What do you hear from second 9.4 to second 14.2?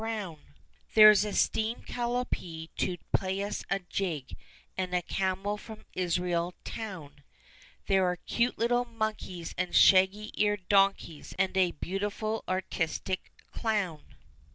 and shaggy eared donkeys, And a beautiful, artistic clown.